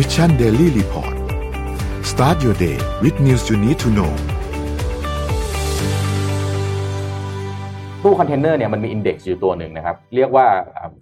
[0.00, 1.14] Mission Daily Report
[2.10, 4.12] start your day with news you need to know
[8.02, 10.46] ตู้คอนเทนเนอร์เนี่ยมันมี index อยู่ตัวหนึ่งนะครับ เรียกว่า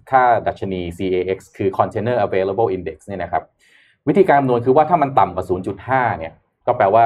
[0.09, 3.43] ค่าดัชนี CAX คือ Container Availability Index เนี่ยนะครับ
[4.07, 5.45] วิธีการคำนวณคือว่าถ้ามันต่ำกว่า
[5.81, 6.33] 0.5 เนี่ย
[6.67, 7.05] ก็แปลว่า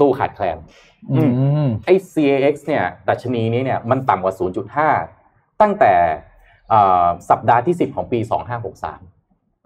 [0.00, 0.58] ตู้ขาดแคลน
[1.84, 4.34] ไอ้ CAX เนี่ยดัชนีนี้เนี่ยมันต่ำกว่า
[4.96, 5.92] 0.5 ตั้งแต่
[7.30, 8.30] สัปดาห์ที่ 10 ของปี 2563
[9.17, 9.17] แป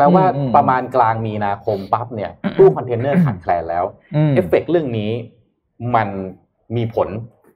[0.03, 0.25] ลว่า
[0.56, 3.84] ประมาณกลางมีนาคมปั๊บเนี่ยตู้คอนเทนเนอร์ขาดแคลนแล้ว
[4.34, 5.10] เอฟเฟกเรื่องนี้
[5.95, 6.09] มัน
[6.77, 7.09] มีผล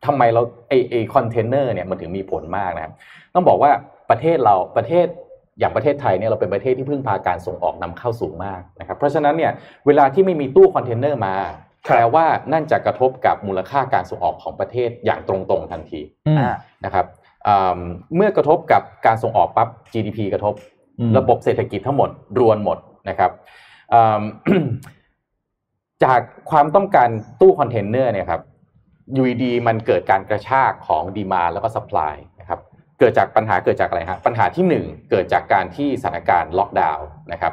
[0.06, 2.92] ทำไมเราไอ้ไอ้คอนเทนเนอร์เนี่ยมันถึงมีผลมากนะครับ
[3.34, 3.70] ต้องบอกว่า
[4.10, 5.06] ประเทศเราประเทศ
[5.58, 9.52] อย่างประเทศไทยเนี่ยเราเป็นประเทศที่พึ่งพาการส่งออกนำเข้าสูงมากนะครับเพราะฉะนั้นเนี่ย
[9.86, 11.34] เวลาที่ไม่มีตู้คอนเทนเนอร์มา
[11.88, 16.00] แปลว่านั่นจะกระทบกับมูลค่าการส่งออกของประเทศอย่างตรงๆทันที
[16.84, 17.06] นะครับ
[18.16, 20.54] เมื่อกระทบกับการส่งออกปั๊บ GDP กระทบ
[21.18, 22.78] ระบบเศรษฐกิจทั้งหมดรวนหมด
[23.08, 23.30] นะครับ
[26.04, 26.20] จาก
[26.50, 27.08] ความต้องการ
[27.40, 28.42] ตู้คอนเทนเนอร์เนี่ยครับ
[29.16, 32.60] อยู่ดีๆมันเกิดการกระชากของ demand แล้วก็ supply นะครับ
[33.00, 37.52] เกิดจากปัญหาเกิดจากอะไรฮะปัญหาที่ 1 เกิดจากการที่สถานการณ์ล็อกดาวน์นะครับ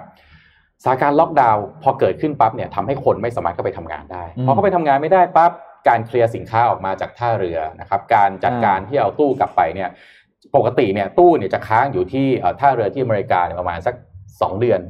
[0.83, 5.51] สถานการณ์ล็อกดาวน์พอเกิดขึ้นปั๊บเนี่ยทำให้คนไม่สามารถเข้าไปทำงานได้พอเข้าไปทำงานไม่ได้ปั๊บ
[5.87, 9.89] การเคลียร์สินค้าออกมาจากท่าเรือนะครับการจัดการที่เอาตู้กลับไปเนี่ย
[10.55, 12.25] ปกติเนี่ยตู้เนี่ยจะค้างอยู่ที่
[12.59, 13.95] ท่าเรือที่อเมริกาประมาณสัก
[14.29, 14.81] 2 เดือน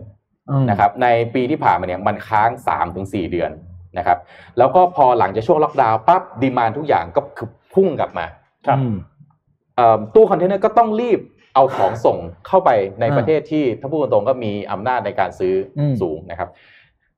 [0.70, 2.50] นะครับในปีที่ผ่านมาเนี่ยมันค้าง
[2.92, 3.52] 3-4 เดือน
[3.98, 4.18] นะครับ
[4.58, 8.26] แล้วก็พอหลังจากช่วงล็อกดาวน์ปั๊บ demand ทุกอย่างก็คือพุ่งกลับมา
[8.68, 8.80] ครับ
[10.16, 11.20] ตู้คอนเทนเนอร์ก็ต้องรีบ
[11.56, 12.18] เอาของส่ง
[12.48, 12.70] เข้าไป
[13.02, 15.54] ในประเทศที่ถ้าพูดตรงๆก็มีอำนาจในการซื้อ
[16.02, 16.50] สูงนะครับ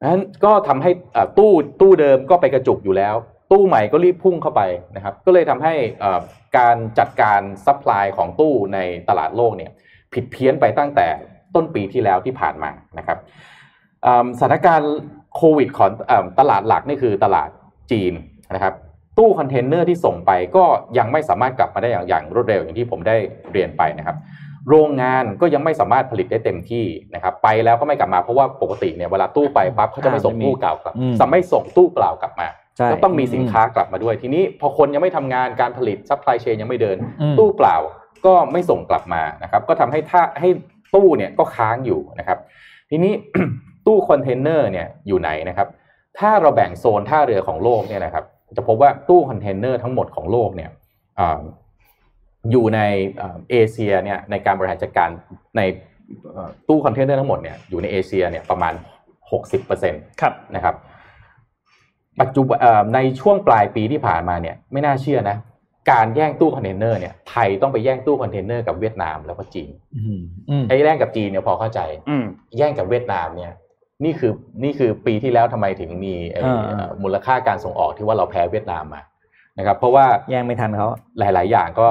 [0.09, 0.91] นั้นก็ทำให้
[1.37, 3.15] ตู้ตู้เดิมก็ไปกระจุกอยู่แล้ว
[3.51, 4.61] ตู้ใหม่ก็รีบพุ่งเข้าไป
[4.95, 5.73] นะครับ ก็เลยทำให้
[6.57, 8.79] การจัดการ supply ของตู้ใน
[9.09, 9.71] ตลาดโลกเนี่ย
[10.13, 11.07] ผิดเพี้ยนไปตั้งแต่
[11.55, 13.17] ต้นปีที่แล้วที่ผ่านมานะครับ
[14.39, 14.93] สถานการณ์
[15.35, 15.89] โควิดของ
[16.39, 17.49] ตลาดหลักนี่คือตลาด
[17.91, 18.13] จีน
[18.55, 18.73] นะครับ
[19.17, 20.63] ตู้คอนเทนเนอร์ที่ส่งไปก็
[20.97, 23.15] ยังไม่สามารถกลับมาได้อย่างอย่างรวดเร็วอย่างที่ผมได้
[23.51, 24.17] เรียนไปนะครับ
[24.69, 32.47] โรงงานก็ยังไม่สามารถผลิตได้เต็มที่นะครับ ไปแล้วก็ไม่กลับมาเพราะว่าปกติเนี่ยเวลาตู้ไปปั๊บเขาจะไม่ส่งตู้เก่ากลับจะไม่ส่งตู้เปล่ากลับมา
[32.91, 36.97] ก็ต้องมีสินค้ากลับมาด้วย ทีนี้พอคนยังไม่ทำงานการผลิต supply chain ยังไม่เดิน
[37.37, 37.75] ตู้เปล่า
[38.25, 40.49] ก็ไม่ส่งกลับมานะครับ ก็ทำให้ถ้าให้
[40.95, 42.39] ตู้เนี่ยก็ค้างอยู่นะครับ
[42.89, 43.13] ทีนี้
[43.87, 45.67] ตู้คอนเทนเนอร์เนี่ยอยู่ไหนนะครับ
[46.19, 48.25] ถ้าเราแบ่งโซนท่าเรือของโลกเนี่ยนะครับ
[48.57, 50.69] จะพบว่าตู้คอนเทนเนอร์ทั้งหมดของโลกเนี่ย
[52.51, 52.79] อยู่ใน
[53.51, 55.09] เอเชียเนี่ยในการบริหารจัดการ
[55.57, 55.61] ใน
[56.67, 58.73] ตู้คอนเทนเนอร์ทั้งหมดเนี่ยอยู่ในเอเชียเนี่ยประมาณ
[59.47, 60.75] 60%ครับนะครับ
[62.21, 62.59] ปัจจุบัน
[62.95, 65.37] ในช่วงปลายปีที่ผ่านมาเนี่ยไม่น่าเชื่อนะ
[65.91, 69.69] การแย่งตู้คอนเทนเนอร์เนี่ยไทยต้องไปแย่งตู้คอนเทนเนอร์กับเวียดนามแล้วก็จีน
[70.67, 71.79] ไอ้แย่งกับจีนเนี่ยพอเข้าใจ
[72.57, 73.53] แย่งกับเวียดนามเนี่ย
[74.03, 74.33] นี่คือ
[74.63, 76.13] นี่คือปีที่แล้วทำไมถึงมี
[77.03, 79.01] มูลค่าการส่งออกที่ว่าเราแพ้เวียดนามมา
[79.57, 80.87] นะครับเพราะว่าแย่งไม่ทันเขา
[81.19, 81.87] หลาย ๆ อย่างก็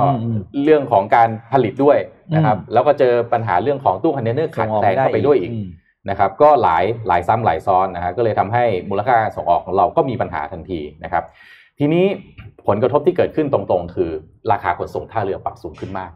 [0.65, 1.99] เรื่องของการผลิตด้วย
[2.35, 5.53] นะครับ แล้วก็เจอปัญหาเรื่องของตู้คอนเทนเนอร์ขาดแคลนเข้าไปด้วยอีก
[6.11, 11.25] นะครับก็หลายหลายซ้ำหลายซ้อนนะฮะก็เลยทำให้มูลค่าการส่งออกของเราก็มีปัญหาทันทีนะครับ
[11.79, 12.05] ทีนี้
[12.67, 14.11] ผลกระทบที่เกิดขึ้นตรงๆ คือ
[14.53, 16.11] ราคาขนส่งท่าเรือปรับสูงขึ้นมาก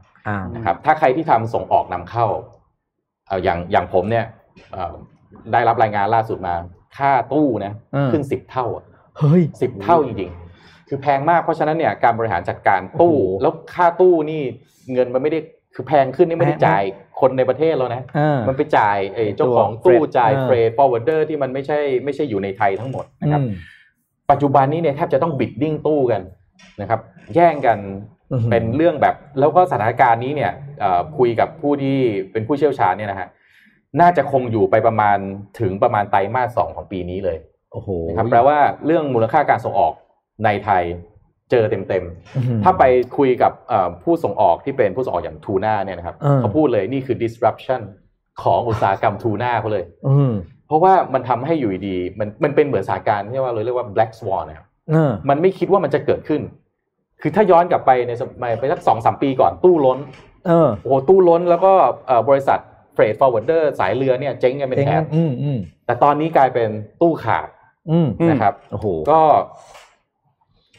[0.57, 2.27] นะครับถ้าใครที่ทำส่งออกนำเข้า
[3.45, 4.25] อย่างอย่างผมเนี่ย
[5.53, 6.55] ได้รับรายงานล่าสุดมา
[6.99, 7.73] ค่าตู้นะ
[8.13, 8.67] ขึ้นสิบเท่า
[9.19, 14.43] เฮ้ยสิบเท่าจริงๆ คือแพงมากเพราะฉะนั้นเนี่ยการบริหารจัดการตู้ แล้วค่าตู้นี่
[14.93, 15.41] เงินมันไม่ได้
[15.81, 16.83] คือแพงขึ้นนี่ไม่ได้จ่าย
[17.21, 18.03] คนในประเทศแล้วนะ
[18.49, 18.99] มันไปจ่าย
[19.37, 23.41] เจ้าของตู้จ่าย freight forwarder ที่มันไม่ใช่ไม่ใช่อยู่ในไทยทั้งหมดนะครับ
[24.31, 26.23] ปัจจุบันนี้เนี่ยแทบจะต้อง bidding ตู้กัน
[26.81, 27.01] นะครับ
[27.35, 27.79] แย่งกัน
[28.51, 30.53] เป็นเรื่องแบบแล้วก็สถานการณ์นี้เนี่ย
[31.19, 31.99] คุยกับผู้ที่
[32.33, 33.29] เป็นผู้เชี่ยวชาญเนี่ยนะฮะ
[34.01, 35.19] น่าจะคงอยู่ไปประมาณ
[35.61, 37.39] ถึงประมาณไตรมาสสองของปีนี้เลย
[37.73, 39.93] โอ้โหครับแปลว่าเรื่องมูลค่าการส่งออก
[40.45, 40.83] ในไทย
[41.51, 42.85] เจอเต็มๆ ถ้าไป
[43.17, 43.53] คุยกับ
[44.03, 47.81] ผู้ส่งออกที่เป็นผู้ส่งออกอย่างทูน่าเนี่ยนะครับเขาพูดเลยนี่คือ disruption
[48.43, 49.85] ของอุตสาหกรรมทูน่าเขาเลย
[50.67, 54.67] เพราะว่ามันทำให้อยู่ดีมันมันเป็นเหมือนสถานการณ์ที่ว่าเราเรียกว่า black swan นะครับ
[55.29, 56.43] มันไม่คิดว่ามันจะเกิดขึ้น
[57.21, 59.99] คือถ้าย้อนกลับไปในสมัยไปสักสองสามปีก่อนตู้ล้น
[60.47, 61.73] เออโอ้ตู้ล้นแล้วก็
[62.29, 62.59] บริษัท
[62.95, 65.03] freight forwarder สายเรือเนี่ยเจ๊งกันเป็นแถบ
[65.87, 66.69] แต่ตอนนี้กลายเป็น
[67.01, 67.49] ตู้ขาด
[68.31, 69.21] นะครับโอ้โหก็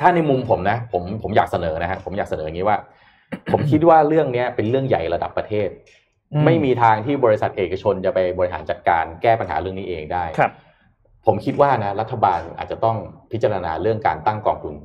[0.01, 2.77] ถ้าในมุมผมนะ ผมผมอยากเสนอนะฮะผมอยากเสนออย่างนี้ว่า
[3.51, 5.69] ผมคิดว่าเรื่องนี้เป็นเรื่องใหญ่ระดับประเทศ
[6.45, 10.51] ไม่มีทางที่บริษัทเอกชนจะไปบริหารจัดการแก้ปัญหาเรื่องนี้เองได้ครับ
[11.25, 12.97] ผมคิดว่านะรัฐบาลอาจจะต้อง
[13.31, 14.75] พิจารณาเรื่องการตั้งกองทุน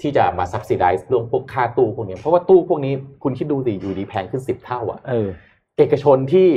[0.00, 2.92] ที่จะมาซับซิไดซ์เรื่องพวกค่าตู้พวกนี้เพราะว่าตู้พวกนี้
[3.22, 5.28] คุณคิดดูสิอยู่ดีแพงขึ้นสิบเท่าอะเออ
[5.78, 6.48] เอกชนที่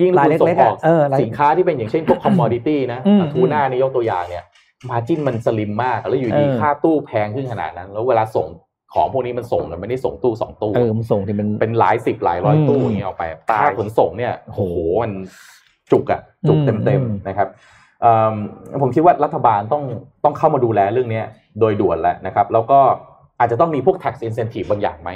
[0.00, 4.44] ยิ่งรายคุณส่งเล็กอๆอกอะเออรายสินค้าที่เป็นอย่างเช่นพวกคอมมอดิตี้นะอืมทูน่านี่ยกตัวอย่างเนี่ย
[4.90, 8.46] มาจิ้นมันสลิมมาก แล้วอยู่ดีเออค่าตู้แพงขึ้นขนาดนั้น แล้วเวลาส่ง
[8.94, 14.60] ของพวกนี้มันส่งมันไม่ได้ส่งตู้สองตู้เออมันส่งที่มันเป็นหลายสิบหลายร้อยอืมตู้อย่างเงี้ยออกไปตายค่าขนส่งเนี่ยโอ้โห
[15.02, 15.12] มัน
[15.92, 17.48] จุกอะจุกอืมเต็มอืมๆนะครับ
[18.02, 18.34] เอิ่ม
[18.82, 19.84] ผมคิดว่ารัฐบาลต้อง
[20.24, 21.24] ต้องเข้ามาดูแลเรื่องเนี้ย
[21.60, 22.78] โดยด่วนแล้วนะครับ แล้วก็
[23.38, 25.10] อาจจะต้องมีพวก tax incentive บางอย่างไหม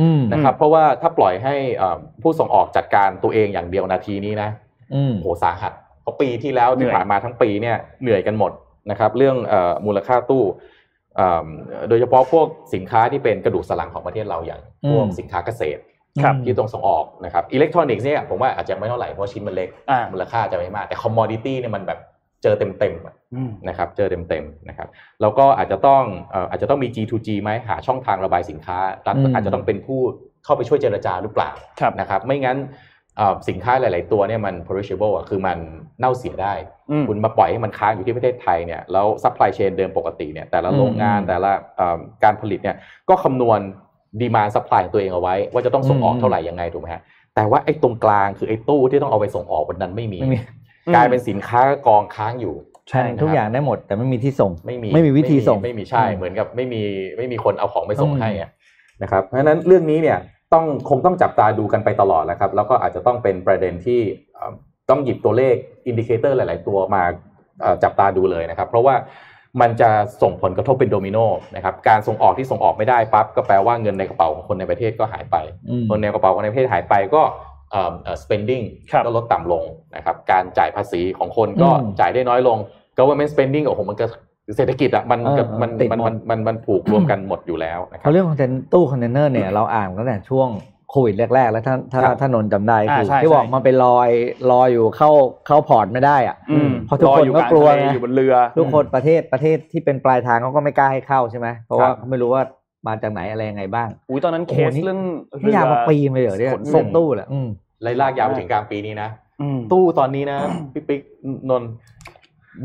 [0.00, 4.48] อืมนะครับ เพราะว่าถ้าปล่อยให้เอ่อผู้ส่งออกจัดการตัวเองอย่างเดียวนาทีนี้นะ
[4.94, 5.72] อืมโหสาหัส
[6.02, 8.52] เพราะปีที่แล้วเหนื่ที่อยผ่านมาทั้งปีเนี่ยเหนื่อยกันหมด
[8.90, 10.44] นะครับเรื่องเอ่อมูลค่าตู้
[11.16, 11.46] เอิ่ม
[11.88, 14.60] โดยเฉพาะพวกสินค้าที่เป็นกระดูกสันหลังของประเทศเราอย่าง
[14.90, 15.80] พวกอืมสินค้าเกษตร
[16.22, 21.98] ครับที่ต้องส่งออกนะครับอิเล็กทรอนิกส์เนี่ยผมว่าอาจจะไม่เท่าไหร่เพราะชิ้นมันเล็กอ่ามูลค่าจะไม่มากแต่ commodity เนี่ยมันแบบ
[22.42, 24.88] เจอเต็มๆอะอืมนะครับเจอเต็มๆนะครับ
[25.20, 30.00] แล้วก็อาจจะต้องเอ่ออาจจะต้องมี G2G ไหมหาช่องทางระบายสินค้ารัฐอืมอาจจะต้องเป็นผู้
[30.44, 31.50] เข้าไปช่วยเจรจาหรือเปล่า
[31.80, 32.95] ครับนะครับไม่งั้นเอ่อ
[33.48, 35.58] สินค้าหลาย ๆ ตัวเนี่ยมัน perishable อะคือมัน
[35.98, 36.54] เน่าเสียได้
[36.90, 42.76] อืมคุณมาปล่อยให้มันค้างอยู่ที่ประเทศไทยเนี่ยแล้ว supply chain เดิมปกติเนี่ยแต่ละโรงงานอืมแต่ละเอ่อการผลิตเนี่ย
[43.08, 43.58] ก็คำนวณ
[44.20, 47.02] ดีมา supply ของตัวเองเอาไว้ ว่าจะต้องส่งออกอืมเท่าไหร่ยังไงถูกไหมฮะ
[47.34, 50.38] แต่ว่าไอ้ตรงกลางคือไอ้ตู้ที่ต้องเอาไปส่งออกวันนั้นไม่มีไม่มี
[50.94, 52.54] กลายเป็นสินค้ากองค้างอยู่
[52.90, 56.82] ใช่ทุกอย่างได้หมดแต่ไม่มีที่ส่งไม่มีไม่มีวิธีส่งไม่มีใช่อืมเหมือนกับไม่มี
[57.16, 58.50] ไม่มีคนเอาของไปส่งอืมให้อะ
[59.02, 60.18] นะครับเพราะฉะนั้นเรื่องนี้เนี่ย
[60.52, 64.00] ต้องคงต้องจับตาดูกันไปตลอดแล้วครับ แล้วก็อาจจะต้องเป็นประเด็นที่
[64.34, 64.52] เอ่อ
[64.90, 65.54] ต้องหยิบตัวเลข
[65.86, 67.02] indicator หลาย ๆ ตัวมา
[67.60, 68.94] เอ่อจับตาดูเลยนะครับ เพราะว่า
[69.60, 69.90] มันจะ
[70.22, 71.18] ส่งผลกระทบเป็นโดมิโน
[71.56, 75.36] นะครับ การส่งออกที่ส่งออกไม่ได้ปั๊บก็แปลว่าเงินในกระเป๋าของคนในประเทศก็หายไป
[75.68, 77.22] อืมเงินในกระเป๋าของในประเทศหายไปก็
[77.70, 79.64] เอ่อเอ่อ spending ครับก็ลดต่ำลง
[79.96, 82.58] นะครับ การจ่ายภาษีของคนก็อืมจ่ายได้น้อยลง
[82.98, 84.06] government spending โอ้โหมันก็
[84.56, 90.48] เศรษฐกิจอะมันเออกับมันติดมันหมมันมันมันผูกรวมกันหมดอยู่แล้วนะครับเพราะเรื่องคอนเทนตู้คอนเทนเนอร์เนี่ยเราอ่านตั้งแต่ช่วง
[90.90, 94.10] โควิดแรกๆ แล้วถ้าถ้าครับถ้านนท์จำได้อ่าคือใช่ที่บอกใช่มันไปลอย
[94.52, 95.10] ลอยอยู่เข้า
[95.46, 102.42] เข้า port ไม่ได้อะอืมเพราะทุกคนรออยู่ก็ลางกลัวทะไงอยู่บนเรือทุกคนประเทศประเทศที่เป็นปลายทางเขาก็ไม่กล้าให้เข้าใช่ไหมเพราะว่าครับเขาไม่รู้ว่า
[102.86, 105.00] มาจากไหนอะไรยังไงบ้างอุ้ยตอนนั้นเคสโอ้โหนี่เรื่อง
[105.42, 107.48] นี่ยาวมาปีเลยเหรอเนี่ยขนส่งส่งตู้แหละอืม
[107.82, 109.08] ไล่ลากยาวไปถึงกลางปีนี้นะ
[109.40, 110.38] อืมตู้ตอนนี้นะ
[110.72, 111.00] พี่ปิ๊ก
[111.50, 111.70] นนท์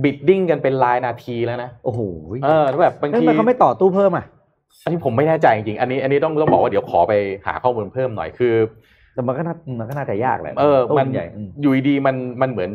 [0.03, 2.01] bidding กันเป็นรายนาทีแล้วนะโอ้โห
[2.43, 4.25] เออแล้วแบบบางแล้วทีทำไมเขาไม่ต่อตู้เพิ่มอะ
[4.83, 7.13] อันนี้ผมไม่แน่ใจจริงๆอันนี้อันนี้ต้องต้องบอกว่าเดี๋ยวขอไป
[7.47, 8.53] หาข้อมูลเพิ่มหน่อยคือ
[9.13, 12.71] แต่มันก็น่ามันก็น่าจะยากแหละเออตู้มันใหญ่อืมอยู่ดีๆมันมันเหมือน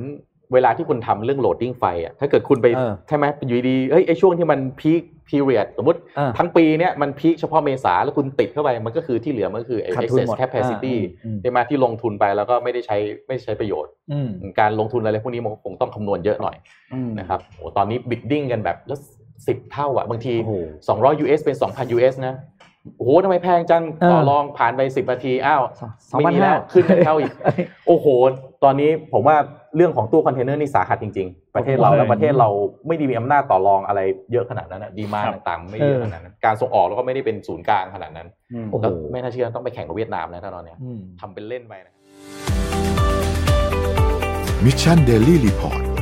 [0.52, 12.96] เวลาที่คุณทำเรื่อง loading ไฟอะถ้าเกิดคุณไปเออใช่ไหมอยู่ดีๆเฮ้ยไอช่วงที่มัน peak period สมมติอ่าทั้งปีเนี่ยมัน peak เฉพาะเมษาแล้วคุณติดเข้าไปมันก็คือที่เหลือมันก็คือไอ้ขาดทุน excess หมด capacity อ่าอืมใช่ไหมที่ลงทุนไปแล้วก็ไม่ได้ใช้
[13.26, 14.28] ไม่ได้ใช้ประโยชน์อืม
[14.61, 16.56] การลงทุนอะไรพวกนี้มันก็คงต้องคำนวณเยอะหน่อย
[16.94, 18.99] อืมนะครับโอ้ตอนนี้ bidding กันแบบแล้ว
[19.46, 20.55] สิบเท่าอะบางทีโอ้โห
[21.02, 22.34] 200 US เป็น 2,000 US นะ
[22.96, 25.62] โอ้โหทำไมแพงจังเออต่อรองผ่านไป10นาทีอ้าว
[26.10, 27.32] สองพันไม่มีแล้ห้าขึ้นเป็นเท่าอีก
[27.86, 28.06] โอ้โห
[28.64, 29.36] ตอนนี้ผมว่า
[29.76, 32.48] เรื่องของตู้คอนเทนเนอร์นี่สาหัสจริง ๆ ประเทศเราโอ้โหแล้วประเทศเรา
[32.86, 34.00] ไม่ได้มีอำนาจต่อรองอะไร
[34.32, 41.94] เยอะขนาดนั้นนะดีมาครับต่างๆ ไม่เยอะเออขนาดนั้นการส่งออกแล้วก็ไม่ได้เป็นศูนย์กลางขนาดนั้นอืมโอ้โหแล้วไม่น่าเชื่อต้องไปแข่งกับเวียดนามนะถ้าตอนเนี้ยอืมทำเป็นเล่นไปนะ
[44.64, 45.95] Mission Daily Report